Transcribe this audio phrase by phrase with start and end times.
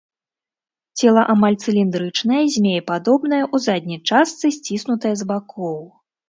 [1.01, 5.79] Цела амаль цыліндрычнае, змеепадобнае, у задняй частцы сціснутае з бакоў.